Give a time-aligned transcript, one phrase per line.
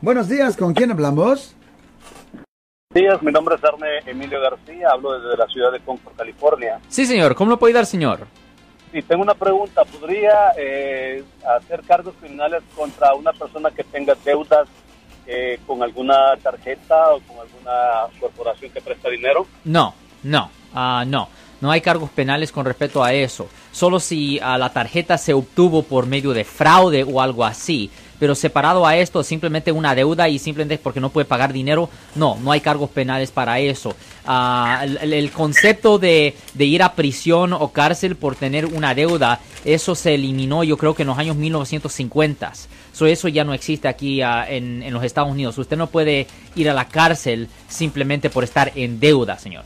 [0.00, 1.56] Buenos días, ¿con quién hablamos?
[2.90, 6.78] Buenos días, mi nombre es Arne Emilio García, hablo desde la ciudad de Concord, California.
[6.88, 8.20] Sí, señor, ¿cómo lo puede ayudar, señor?
[8.92, 9.84] Sí, tengo una pregunta.
[9.84, 11.24] ¿Podría eh,
[11.58, 14.68] hacer cargos criminales contra una persona que tenga deudas
[15.26, 19.48] eh, con alguna tarjeta o con alguna corporación que presta dinero?
[19.64, 21.28] No, no, ah, no.
[21.60, 23.48] No hay cargos penales con respecto a eso.
[23.72, 27.90] Solo si ah, la tarjeta se obtuvo por medio de fraude o algo así.
[28.18, 32.36] Pero separado a esto, simplemente una deuda y simplemente porque no puede pagar dinero, no,
[32.40, 33.94] no hay cargos penales para eso.
[34.26, 40.14] Ah, el, concepto de, ir a prisión o cárcel por tener una deuda, eso se
[40.14, 42.52] eliminó yo creo que en los años 1950.
[42.92, 45.56] So, eso ya no existe aquí ah, en, en los Estados Unidos.
[45.56, 46.26] Usted no puede
[46.56, 49.64] ir a la cárcel simplemente por estar en deuda, señor.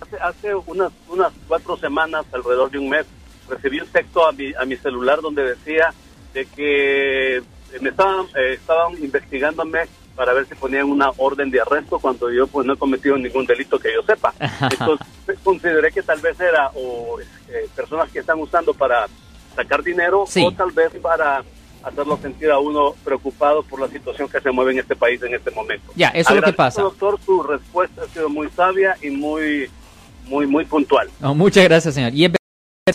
[0.00, 3.06] Hace, hace unas, unas cuatro semanas, alrededor de un mes,
[3.48, 5.92] recibí un texto a mi, a mi celular donde decía
[6.34, 7.42] de que
[7.80, 9.80] me estaban, eh, estaban investigándome
[10.16, 13.46] para ver si ponían una orden de arresto cuando yo pues no he cometido ningún
[13.46, 14.34] delito que yo sepa.
[14.70, 15.06] Entonces
[15.44, 19.06] consideré que tal vez era o eh, personas que están usando para
[19.54, 20.44] sacar dinero Sí.
[20.44, 21.44] o tal vez para
[21.84, 25.34] hacerlo sentir a uno preocupado por la situación que se mueve en este país en
[25.34, 25.92] este momento.
[25.94, 26.82] Ya, eso es lo que pasa.
[26.82, 29.70] doctor, su respuesta ha sido muy sabia y muy,
[30.24, 31.08] muy, muy puntual.
[31.20, 32.12] No, muchas gracias, señor.
[32.14, 32.32] Y es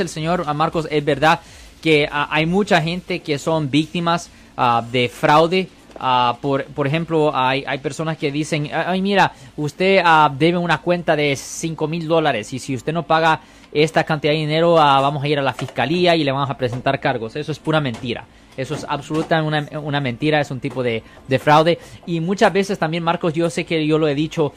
[0.02, 1.40] el señor Marcos, es verdad
[1.84, 5.68] que ah, hay mucha gente que son víctimas ah, de fraude.
[6.00, 10.02] Ah, por, por ejemplo, hay, hay personas que dicen, ay, mira, usted
[10.38, 14.40] debe una cuenta de 5 mil dólares y si usted no paga esta cantidad de
[14.40, 17.36] dinero, vamos a ir a la fiscalía y le vamos a presentar cargos.
[17.36, 18.26] Eso es pura mentira.
[18.56, 21.80] Eso es absolutamente una, una mentira, es un tipo de, de fraude.
[22.06, 24.54] Y muchas veces también, Marcos, yo sé que yo lo he dicho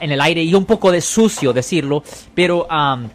[0.00, 2.02] en el aire y un poco de sucio decirlo,
[2.34, 3.08] pero am,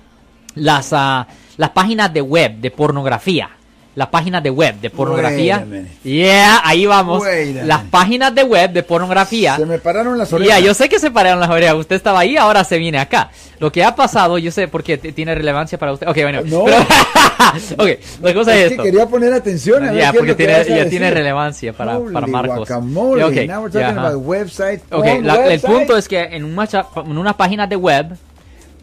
[0.55, 3.49] las, ah, las páginas de web de pornografía.
[3.95, 5.63] Las páginas de web de pornografía.
[6.03, 7.23] Yeah, ahí vamos.
[7.63, 9.55] Las páginas de web de pornografía.
[9.55, 10.63] Se me pararon las Ya, orejas.
[10.63, 11.75] yo sé que se pararon las orejas.
[11.75, 13.29] Usted estaba ahí, ahora se viene acá.
[13.59, 16.07] Lo que ha pasado, yo sé porque tiene relevancia para usted.
[16.07, 16.41] Ok, bueno.
[16.43, 16.63] No.
[16.65, 16.77] pero-
[17.77, 17.89] ok,
[18.23, 18.83] la cosa es Es que esto.
[18.83, 22.57] quería poner atención Ya, es porque tiene, ya tiene relevancia para, Holy para Marcos.
[22.57, 23.23] guacamole.
[23.25, 24.81] Ok, Now we're talking about websites.
[24.91, 28.07] Ok, la- el punto es que en, una, cha- en unas páginas de web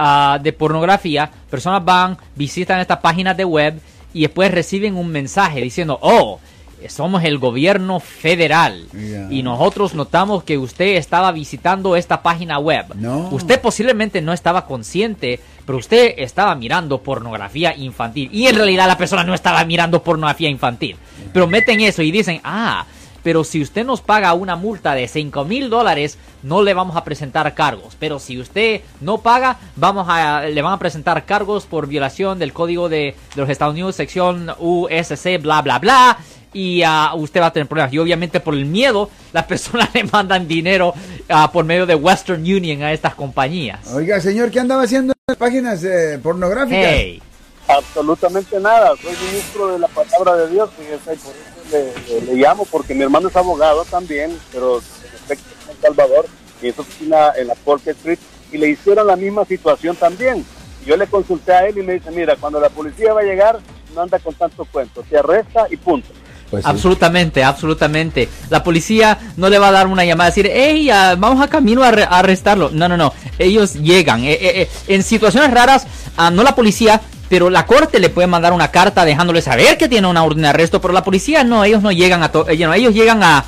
[0.02, 3.78] ah, de pornografía, personas van, visitan estas páginas de web
[4.14, 6.40] y después reciben un mensaje diciendo, oh,
[6.88, 9.26] somos el gobierno federal Ya.
[9.30, 12.86] y nosotros notamos que usted estaba visitando esta página web.
[12.94, 13.28] No.
[13.30, 18.96] Usted posiblemente no estaba consciente, pero usted estaba mirando pornografía infantil y en realidad la
[18.96, 20.96] persona no estaba mirando pornografía infantil.
[21.34, 22.86] Pero meten eso y dicen, ah,
[23.22, 27.04] pero si usted nos paga una multa de 5 mil dólares, no le vamos a
[27.04, 27.96] presentar cargos.
[27.98, 32.52] Pero si usted no paga, vamos a, le van a presentar cargos por violación del
[32.52, 36.18] código de, de los Estados Unidos, sección USC, bla, bla, bla.
[36.52, 37.92] Y ah, usted va a tener problemas.
[37.92, 40.94] Y obviamente por el miedo, las personas le mandan dinero
[41.28, 43.92] ah, por medio de Western Union a estas compañías.
[43.92, 46.90] Oiga, señor, ¿qué andaba haciendo en las páginas eh, pornográficas?
[46.92, 47.22] Hey.
[47.68, 48.94] Absolutamente nada.
[49.00, 51.32] Soy ministro de la palabra de Dios y por eso
[51.70, 55.82] le, le- le llamo, porque mi hermano es abogado también, pero en efecto es en
[55.82, 56.26] Salvador,
[56.62, 58.18] y en su oficina en la Polk Street,
[58.52, 60.44] y le hicieron la misma situación también.
[60.86, 63.58] Yo le consulté a él y me dice, mira, cuando la policía va a llegar,
[63.94, 66.08] no anda con tanto cuento, te arresta y punto.
[66.50, 66.70] Pues sí.
[66.70, 68.28] Absolutamente, absolutamente.
[68.48, 71.84] La policía no le va a dar una llamada y decir, hey, vamos a camino
[71.84, 72.70] a, a arrestarlo.
[72.72, 73.12] No, no, no.
[73.38, 74.24] Ellos llegan.
[74.24, 77.00] Eh, eh, eh, en situaciones raras, ah, no la policía,
[77.30, 80.48] pero la corte le puede mandar una carta dejándole saber que tiene una orden de
[80.48, 82.30] arresto, pero la policía no, ellos no llegan a...
[82.30, 83.44] to- ellos, llegan a...